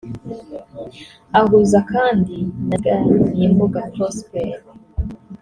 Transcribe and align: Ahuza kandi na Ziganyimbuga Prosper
Ahuza 1.39 1.79
kandi 1.91 2.35
na 2.67 2.75
Ziganyimbuga 2.81 3.79
Prosper 3.93 4.57